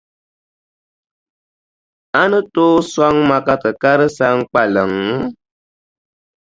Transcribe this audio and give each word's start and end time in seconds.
A 2.19 2.21
ni 2.31 2.39
tooi 2.53 2.77
sɔŋ 2.91 3.15
ma 3.29 3.37
ka 3.45 3.53
ti 3.61 3.69
kari 3.81 4.07
Saŋkpaliŋ? 4.17 4.91